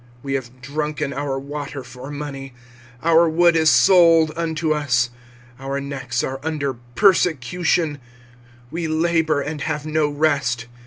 25:005:004 0.23 0.23
We 0.23 0.33
have 0.33 0.61
drunken 0.63 1.13
our 1.13 1.37
water 1.37 1.83
for 1.83 2.09
money; 2.09 2.55
our 3.03 3.29
wood 3.29 3.55
is 3.55 3.69
sold 3.69 4.31
unto 4.35 4.71
us. 4.73 5.11
25:005:005 5.59 5.65
Our 5.67 5.79
necks 5.79 6.23
are 6.23 6.39
under 6.41 6.73
persecution: 6.73 7.99
we 8.71 8.87
labour, 8.87 9.41
and 9.41 9.61
have 9.61 9.85
no 9.85 10.09
rest. 10.09 10.65